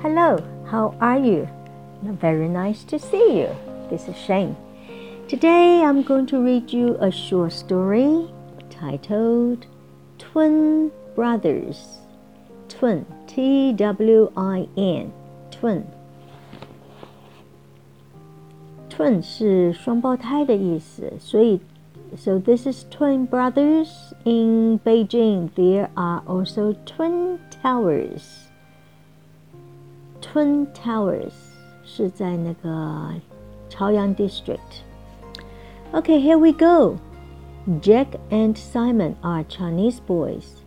[0.00, 1.48] Hello, how are you?
[2.02, 3.48] Very nice to see you.
[3.90, 4.56] This is Shane.
[5.28, 8.30] Today I'm going to read you a short story
[8.70, 9.66] titled
[10.18, 11.98] Twin Brothers.
[12.68, 15.12] Twin, T W I N,
[15.50, 15.84] twin.
[18.90, 21.60] Twin 是双胞胎的意思，所以
[22.16, 23.88] so this is twin brothers
[24.24, 25.50] in Beijing.
[25.54, 28.22] There are also twin towers.
[30.20, 31.32] Twin Towers
[31.84, 33.14] 是在那个
[33.68, 34.82] 朝阳 District.
[35.92, 36.98] Okay, here we go.
[37.80, 40.62] Jack and Simon are Chinese boys.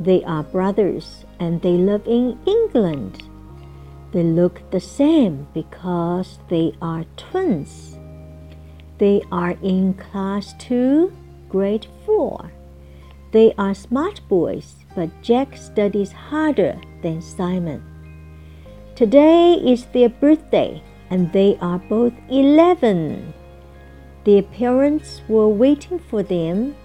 [0.00, 3.22] They are brothers and they live in England.
[4.12, 7.98] They look the same because they are twins.
[8.98, 11.12] They are in class 2,
[11.48, 12.52] grade 4.
[13.32, 17.82] They are smart boys, but Jack studies harder than Simon.
[18.95, 23.33] Today is their birthday, and they are both 11.
[24.23, 26.75] Their parents were waiting for them.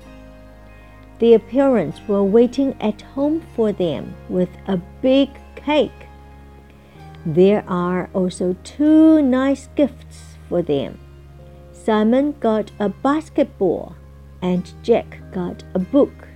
[1.18, 6.08] Their parents were waiting at home for them with a big cake.
[7.26, 10.98] There are also two nice gifts for them.
[11.72, 13.96] Simon got a basketball,
[14.40, 16.26] and Jack got a book.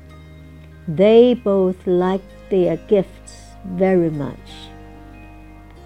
[0.86, 4.61] They both liked their gifts very much.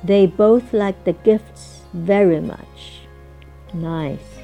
[0.04, 3.02] They both like the gifts very much.
[3.74, 4.40] Nice.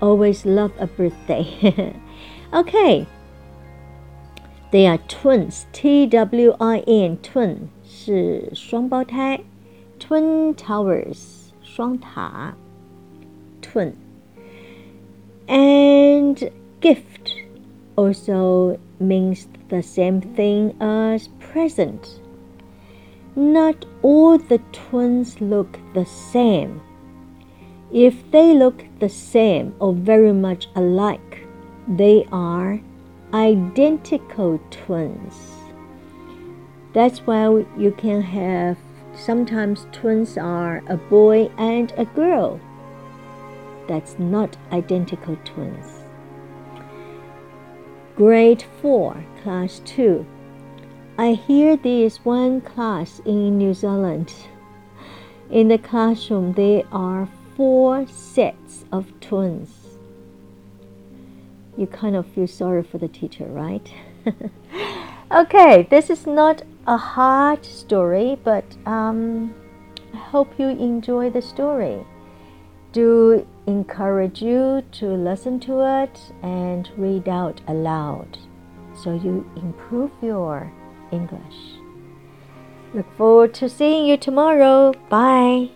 [0.00, 1.94] Always love a birthday.
[2.52, 3.06] okay.
[4.70, 5.66] They are twins.
[5.72, 9.40] T W I N twin 是双胞胎。
[9.98, 12.54] Twin towers 双塔。
[13.60, 13.94] Twin.
[15.48, 17.34] And gift
[17.96, 22.20] also means the same thing as present.
[23.35, 26.81] not all the twins look the same.
[27.91, 31.47] If they look the same or very much alike,
[31.87, 32.79] they are
[33.33, 35.33] identical twins.
[36.93, 38.77] That's why you can have
[39.15, 42.59] sometimes twins are a boy and a girl.
[43.87, 46.03] That's not identical twins.
[48.15, 50.23] Grade 4, Class 2
[51.15, 54.33] I hear there is one class in New Zealand.
[55.51, 59.69] In the classroom, there are four sets of twins.
[61.77, 63.93] You kind of feel sorry for the teacher, right?
[65.31, 69.53] okay, this is not a hard story, but um,
[70.15, 72.03] I hope you enjoy the story.
[72.91, 78.39] Do encourage you to listen to it and read out aloud
[78.95, 80.71] so you improve your
[81.13, 81.59] English.
[82.93, 84.93] Look forward to seeing you tomorrow.
[85.09, 85.69] Bye.